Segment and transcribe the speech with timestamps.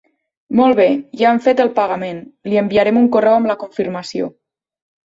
[0.59, 0.87] Molt bé,
[1.21, 4.37] ja hem fet el pagament, li enviarem un correu amb la confirmació.